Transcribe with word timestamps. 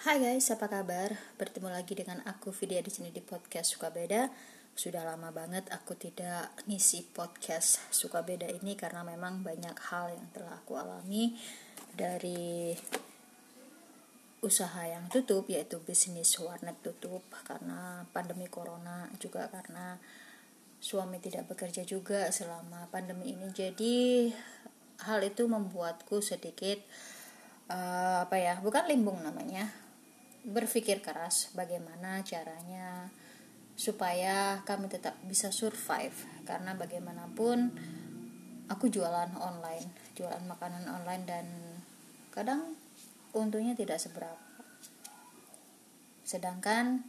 Hai 0.00 0.16
guys, 0.16 0.48
apa 0.48 0.64
kabar? 0.64 1.12
Bertemu 1.36 1.68
lagi 1.68 1.92
dengan 1.92 2.24
aku 2.24 2.56
Vidya 2.56 2.80
di 2.80 2.88
sini 2.88 3.12
di 3.12 3.20
podcast 3.20 3.76
Suka 3.76 3.92
Beda. 3.92 4.32
Sudah 4.72 5.04
lama 5.04 5.28
banget 5.28 5.68
aku 5.68 5.92
tidak 5.92 6.56
ngisi 6.64 7.04
podcast 7.12 7.84
Suka 7.92 8.24
Beda 8.24 8.48
ini 8.48 8.80
karena 8.80 9.04
memang 9.04 9.44
banyak 9.44 9.76
hal 9.92 10.16
yang 10.16 10.24
telah 10.32 10.56
aku 10.56 10.80
alami 10.80 11.36
dari 11.92 12.72
usaha 14.40 14.88
yang 14.88 15.04
tutup 15.12 15.44
yaitu 15.52 15.76
bisnis 15.84 16.32
warnet 16.40 16.80
tutup 16.80 17.20
karena 17.44 18.08
pandemi 18.16 18.48
corona 18.48 19.04
juga 19.20 19.52
karena 19.52 20.00
suami 20.80 21.20
tidak 21.20 21.52
bekerja 21.52 21.84
juga 21.84 22.32
selama 22.32 22.88
pandemi 22.88 23.36
ini. 23.36 23.52
Jadi 23.52 24.32
hal 25.04 25.20
itu 25.28 25.44
membuatku 25.44 26.24
sedikit 26.24 26.80
uh, 27.68 28.24
apa 28.24 28.40
ya 28.40 28.56
bukan 28.64 28.88
limbung 28.88 29.20
namanya 29.20 29.89
berpikir 30.46 31.04
keras 31.04 31.52
bagaimana 31.52 32.24
caranya 32.24 33.12
supaya 33.76 34.60
kami 34.68 34.88
tetap 34.92 35.16
bisa 35.24 35.52
survive. 35.52 36.14
Karena 36.44 36.76
bagaimanapun 36.76 37.72
aku 38.70 38.86
jualan 38.92 39.34
online 39.40 40.12
jualan 40.14 40.44
makanan 40.44 40.84
online 40.84 41.24
dan 41.24 41.46
kadang 42.30 42.76
untungnya 43.32 43.72
tidak 43.72 43.96
seberapa. 43.96 44.36
Sedangkan 46.22 47.02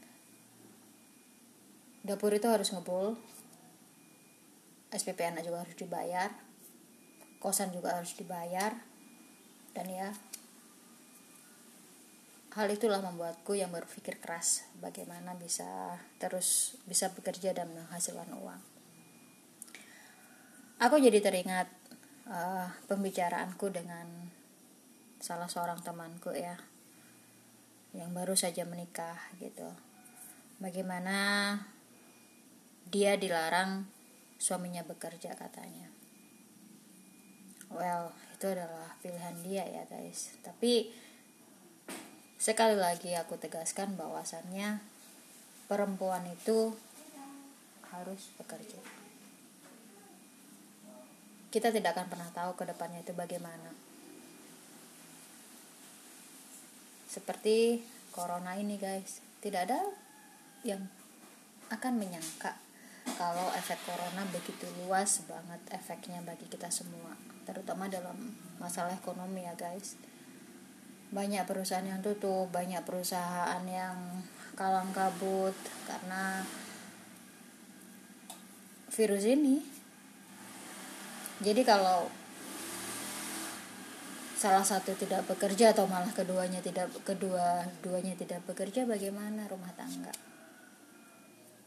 dapur 2.02 2.34
itu 2.34 2.50
harus 2.50 2.74
ngebul 2.74 3.14
SPP 4.90 5.22
anak 5.22 5.46
juga 5.46 5.62
harus 5.62 5.78
dibayar 5.78 6.34
kosan 7.42 7.74
juga 7.74 7.98
harus 7.98 8.14
dibayar 8.18 8.74
dan 9.74 9.86
ya 9.90 10.10
hal 12.52 12.68
itulah 12.68 13.00
membuatku 13.00 13.56
yang 13.56 13.72
berpikir 13.72 14.20
keras 14.20 14.68
bagaimana 14.84 15.32
bisa 15.40 15.96
terus 16.20 16.76
bisa 16.84 17.08
bekerja 17.16 17.56
dan 17.56 17.72
menghasilkan 17.72 18.28
uang. 18.36 18.62
Aku 20.82 20.98
jadi 20.98 21.22
teringat 21.22 21.70
uh, 22.28 22.68
pembicaraanku 22.90 23.70
dengan 23.72 24.28
salah 25.22 25.46
seorang 25.46 25.80
temanku 25.86 26.34
ya 26.34 26.58
yang 27.96 28.12
baru 28.12 28.36
saja 28.36 28.68
menikah 28.68 29.20
gitu. 29.40 29.68
Bagaimana 30.60 31.56
dia 32.90 33.16
dilarang 33.16 33.88
suaminya 34.42 34.84
bekerja 34.84 35.38
katanya. 35.38 35.88
Well, 37.72 38.12
itu 38.36 38.52
adalah 38.52 39.00
pilihan 39.00 39.38
dia 39.46 39.64
ya 39.64 39.84
guys. 39.88 40.36
Tapi 40.44 40.92
Sekali 42.42 42.74
lagi 42.74 43.14
aku 43.14 43.38
tegaskan 43.38 43.94
bahwasannya 43.94 44.82
perempuan 45.70 46.26
itu 46.26 46.74
harus 47.94 48.34
bekerja. 48.42 48.82
Kita 51.54 51.70
tidak 51.70 51.94
akan 51.94 52.10
pernah 52.10 52.30
tahu 52.34 52.58
ke 52.58 52.66
depannya 52.66 53.06
itu 53.06 53.14
bagaimana. 53.14 53.70
Seperti 57.06 57.86
corona 58.10 58.58
ini 58.58 58.82
guys, 58.82 59.22
tidak 59.46 59.70
ada 59.70 59.86
yang 60.66 60.82
akan 61.70 61.94
menyangka 61.94 62.58
kalau 63.22 63.54
efek 63.54 63.78
corona 63.86 64.26
begitu 64.34 64.66
luas 64.82 65.22
banget 65.30 65.62
efeknya 65.78 66.26
bagi 66.26 66.50
kita 66.50 66.74
semua, 66.74 67.14
terutama 67.46 67.86
dalam 67.86 68.34
masalah 68.58 68.98
ekonomi 68.98 69.46
ya 69.46 69.54
guys 69.54 69.94
banyak 71.12 71.44
perusahaan 71.44 71.84
yang 71.84 72.00
tutup 72.00 72.48
banyak 72.56 72.80
perusahaan 72.88 73.60
yang 73.68 74.24
kalang 74.56 74.92
kabut 74.96 75.56
karena 75.84 76.44
virus 78.92 79.28
ini. 79.28 79.60
Jadi 81.42 81.62
kalau 81.68 82.08
salah 84.38 84.64
satu 84.64 84.96
tidak 84.98 85.28
bekerja 85.28 85.76
atau 85.76 85.86
malah 85.86 86.10
keduanya 86.16 86.64
tidak 86.64 86.90
kedua 87.06 87.66
duanya 87.86 88.18
tidak 88.18 88.42
bekerja 88.48 88.88
bagaimana 88.88 89.52
rumah 89.52 89.72
tangga? 89.76 90.16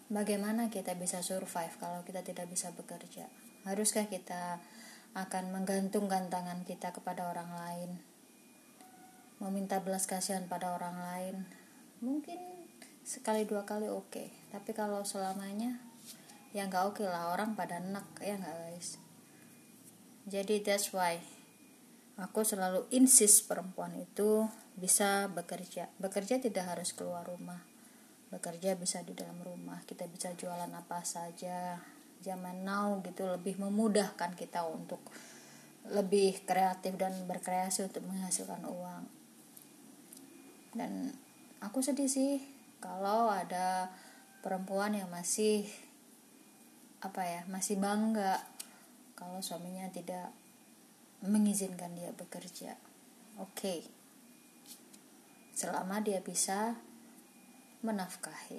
Bagaimana 0.09 0.69
kita 0.71 0.95
bisa 0.97 1.21
survive 1.25 1.75
kalau 1.81 2.01
kita 2.07 2.23
tidak 2.23 2.47
bisa 2.49 2.71
bekerja? 2.77 3.27
Haruskah 3.67 4.07
kita 4.07 4.61
akan 5.17 5.45
menggantungkan 5.53 6.29
tangan 6.29 6.63
kita 6.63 6.93
kepada 6.93 7.29
orang 7.29 7.51
lain 7.57 8.14
meminta 9.45 9.85
belas 9.85 10.09
kasihan 10.09 10.49
pada 10.49 10.73
orang 10.73 10.97
lain. 10.97 11.37
Mungkin 12.01 12.41
sekali 13.05 13.45
dua 13.45 13.69
kali 13.69 13.93
oke. 13.93 14.09
Okay. 14.09 14.29
tapi 14.49 14.73
kalau 14.73 15.05
selamanya 15.05 15.77
ya 16.57 16.65
nggak 16.65 16.85
oke 16.89 17.05
okay 17.05 17.07
lah. 17.13 17.29
Orang 17.29 17.53
pada 17.53 17.77
enak 17.77 18.09
ya 18.25 18.41
nggak 18.41 18.57
guys? 18.57 18.97
Jadi 20.25 20.65
that's 20.65 20.97
why 20.97 21.21
aku 22.17 22.41
selalu 22.41 22.89
insist 22.89 23.45
perempuan 23.45 23.93
itu 24.01 24.49
bisa 24.81 25.29
bekerja. 25.29 25.93
Bekerja 26.01 26.41
tidak 26.41 26.65
harus 26.65 26.97
keluar 26.97 27.29
rumah. 27.29 27.61
Bekerja 28.33 28.81
bisa 28.81 29.05
di 29.05 29.13
dalam 29.13 29.37
rumah. 29.45 29.85
Kita 29.85 30.09
bisa 30.09 30.33
jualan 30.33 30.73
apa 30.73 31.05
saja. 31.05 31.77
Zaman 32.25 32.65
now 32.65 33.05
gitu 33.05 33.29
lebih 33.29 33.61
memudahkan 33.61 34.33
kita 34.33 34.65
untuk 34.65 35.05
lebih 35.93 36.49
kreatif 36.49 36.97
dan 36.97 37.13
berkreasi 37.29 37.85
untuk 37.85 38.09
menghasilkan 38.09 38.65
uang 38.65 39.24
dan 40.75 41.15
aku 41.63 41.81
sedih 41.81 42.11
sih 42.11 42.43
kalau 42.83 43.31
ada 43.31 43.89
perempuan 44.45 44.93
yang 44.93 45.09
masih 45.09 45.65
apa 47.01 47.25
ya 47.25 47.41
masih 47.49 47.81
bangga 47.81 48.43
kalau 49.15 49.41
suaminya 49.41 49.89
tidak 49.89 50.35
mengizinkan 51.25 51.97
dia 51.97 52.13
bekerja. 52.13 52.77
Oke. 53.41 53.51
Okay. 53.57 53.81
selama 55.55 56.03
dia 56.03 56.19
bisa 56.19 56.75
menafkahi. 57.87 58.59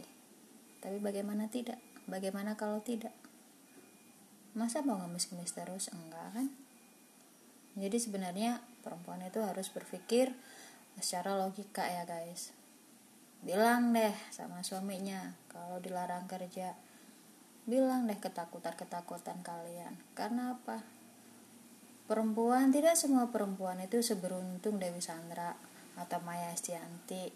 Tapi 0.79 0.97
bagaimana 1.03 1.51
tidak? 1.51 1.75
Bagaimana 2.07 2.55
kalau 2.55 2.79
tidak? 2.79 3.11
Masa 4.55 4.79
mau 4.79 4.95
ngemis-ngemis 5.03 5.51
terus? 5.51 5.91
Enggak 5.91 6.31
kan? 6.31 6.47
Jadi 7.75 7.99
sebenarnya 7.99 8.63
perempuan 8.79 9.19
itu 9.27 9.43
harus 9.43 9.67
berpikir 9.67 10.31
secara 10.99 11.35
logika 11.35 11.83
ya 11.87 12.07
guys. 12.07 12.55
Bilang 13.45 13.93
deh 13.93 14.15
sama 14.33 14.65
suaminya 14.65 15.35
kalau 15.51 15.77
dilarang 15.77 16.25
kerja. 16.25 16.73
Bilang 17.69 18.09
deh 18.09 18.17
ketakutan-ketakutan 18.17 19.45
kalian. 19.45 19.97
Karena 20.17 20.57
apa? 20.57 20.81
Perempuan 22.05 22.69
tidak 22.69 22.97
semua 22.97 23.33
perempuan 23.33 23.81
itu 23.81 24.01
seberuntung 24.01 24.77
Dewi 24.77 25.01
Sandra 25.01 25.57
atau 25.97 26.21
Maya 26.21 26.53
Estianti 26.53 27.33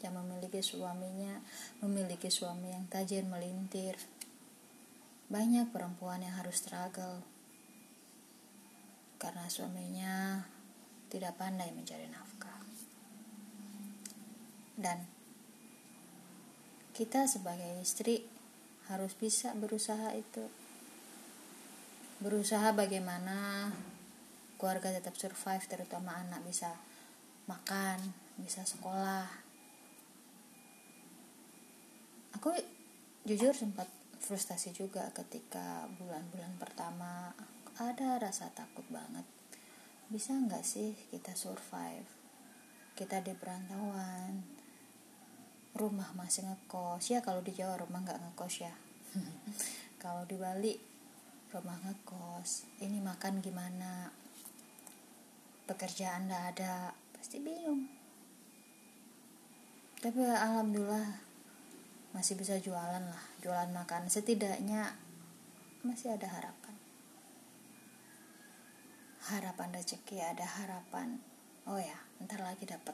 yang 0.00 0.16
memiliki 0.16 0.62
suaminya 0.64 1.42
memiliki 1.84 2.30
suami 2.30 2.72
yang 2.72 2.86
tajir 2.86 3.26
melintir. 3.26 3.98
Banyak 5.30 5.70
perempuan 5.70 6.22
yang 6.22 6.38
harus 6.38 6.62
struggle. 6.62 7.22
Karena 9.18 9.46
suaminya 9.46 10.46
tidak 11.10 11.38
pandai 11.38 11.74
mencari 11.74 12.06
nafkah 12.10 12.29
dan 14.80 15.04
kita 16.96 17.28
sebagai 17.28 17.80
istri 17.80 18.24
harus 18.90 19.14
bisa 19.14 19.54
berusaha 19.54 20.12
itu. 20.16 20.44
Berusaha 22.20 22.74
bagaimana 22.76 23.70
keluarga 24.60 24.92
tetap 24.92 25.16
survive 25.16 25.64
terutama 25.64 26.20
anak 26.20 26.44
bisa 26.44 26.76
makan 27.48 27.96
bisa 28.36 28.66
sekolah. 28.68 29.24
Aku 32.36 32.52
jujur 33.24 33.56
sempat 33.56 33.88
frustasi 34.20 34.76
juga 34.76 35.08
ketika 35.16 35.88
bulan-bulan 35.96 36.60
pertama 36.60 37.32
ada 37.80 38.20
rasa 38.20 38.52
takut 38.52 38.84
banget. 38.92 39.24
Bisa 40.12 40.36
nggak 40.36 40.64
sih 40.66 40.92
kita 41.08 41.32
survive? 41.32 42.04
Kita 42.92 43.24
di 43.24 43.32
perantauan 43.32 44.59
rumah 45.74 46.10
masih 46.18 46.46
ngekos. 46.46 47.10
Ya 47.10 47.22
kalau 47.22 47.42
di 47.44 47.54
Jawa 47.54 47.78
rumah 47.78 48.02
nggak 48.02 48.18
ngekos 48.18 48.54
ya. 48.66 48.74
Kalau 50.02 50.24
di 50.24 50.38
Bali 50.38 50.74
rumah 51.52 51.76
ngekos. 51.84 52.80
Ini 52.80 52.98
makan 53.02 53.44
gimana? 53.44 54.08
Pekerjaan 55.68 56.26
nggak 56.30 56.44
ada? 56.56 56.94
Pasti 57.14 57.36
bingung. 57.42 57.86
Tapi 60.00 60.24
alhamdulillah 60.24 61.20
masih 62.16 62.34
bisa 62.34 62.56
jualan 62.58 63.04
lah 63.04 63.24
jualan 63.44 63.70
makan. 63.70 64.08
Setidaknya 64.08 64.96
masih 65.84 66.16
ada 66.16 66.26
harapan. 66.32 66.74
Harapan 69.28 69.68
rezeki 69.76 70.16
ada 70.24 70.48
harapan. 70.48 71.20
Oh 71.68 71.76
ya 71.76 71.98
ntar 72.20 72.40
lagi 72.44 72.68
dapat 72.68 72.92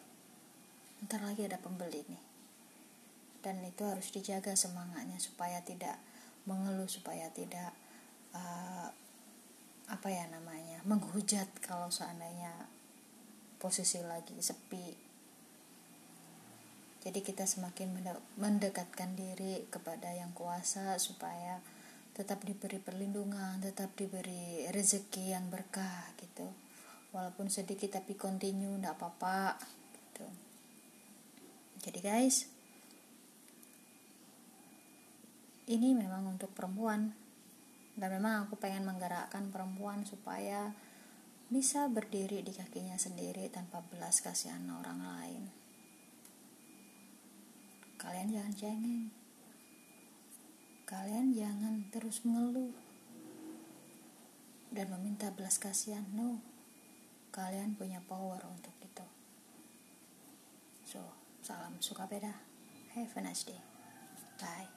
ntar 1.03 1.19
lagi 1.23 1.45
ada 1.45 1.59
pembeli 1.59 2.07
nih 2.07 2.36
dan 3.47 3.63
itu 3.63 3.87
harus 3.87 4.11
dijaga 4.11 4.59
semangatnya 4.59 5.23
supaya 5.23 5.63
tidak 5.63 5.95
mengeluh 6.51 6.91
supaya 6.91 7.31
tidak 7.31 7.71
uh, 8.35 8.91
apa 9.87 10.09
ya 10.11 10.27
namanya 10.27 10.83
menghujat 10.83 11.47
kalau 11.63 11.87
seandainya 11.87 12.51
posisi 13.63 14.03
lagi 14.03 14.35
sepi. 14.43 15.07
Jadi 17.07 17.23
kita 17.23 17.47
semakin 17.47 17.95
mendekatkan 18.35 19.15
diri 19.15 19.63
kepada 19.71 20.11
yang 20.11 20.35
kuasa 20.35 20.99
supaya 20.99 21.63
tetap 22.19 22.43
diberi 22.43 22.83
perlindungan 22.83 23.63
tetap 23.63 23.95
diberi 23.95 24.67
rezeki 24.75 25.39
yang 25.39 25.47
berkah 25.47 26.11
gitu. 26.19 26.51
Walaupun 27.15 27.47
sedikit 27.47 27.95
tapi 27.95 28.19
continue 28.19 28.75
tidak 28.75 28.99
apa-apa 28.99 29.55
gitu. 29.95 30.27
Jadi 31.87 31.99
guys 32.03 32.56
ini 35.67 35.95
memang 35.99 36.27
untuk 36.39 36.55
perempuan. 36.55 37.15
Dan 37.97 38.13
memang 38.13 38.45
aku 38.47 38.61
pengen 38.61 38.85
menggerakkan 38.85 39.49
perempuan 39.49 40.05
supaya 40.05 40.71
bisa 41.47 41.87
berdiri 41.87 42.43
di 42.43 42.53
kakinya 42.53 42.99
sendiri 42.99 43.49
tanpa 43.49 43.81
belas 43.87 44.21
kasihan 44.21 44.63
orang 44.69 45.01
lain. 45.01 45.43
Kalian 47.97 48.29
jangan 48.29 48.55
cengeng. 48.55 49.09
Kalian 50.87 51.35
jangan 51.35 51.75
terus 51.91 52.23
mengeluh 52.23 52.71
dan 54.71 54.93
meminta 54.93 55.33
belas 55.33 55.57
kasihan. 55.57 56.05
No 56.13 56.39
kalian 57.33 57.75
punya 57.75 58.05
power 58.05 58.39
untuk 58.47 58.77
itu. 58.85 59.07
So 60.85 61.01
salam 61.41 61.81
suka 61.81 62.05
beda 62.05 62.33
have 62.95 63.13
a 63.17 63.21
nice 63.25 63.49
day. 63.49 63.59
Bye 64.37 64.76